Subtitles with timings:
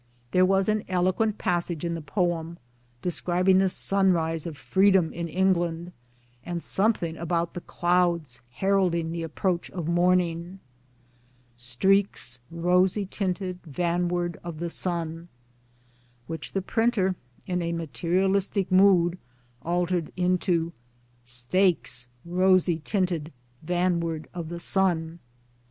[0.31, 2.57] There was an eloquent passage in the poem,
[3.03, 5.91] describing the sunrise of free dom in England,
[6.43, 10.59] and something about the clouds heralding the approach of morning:
[11.07, 15.27] \ Streaks rosy tinted vanward of the sun
[16.25, 17.15] which the printer,
[17.45, 19.19] in a materialistic mood,
[19.61, 20.73] altered into:
[21.23, 23.31] Steaks rosy tinted
[23.61, 25.19] vanward of the sun.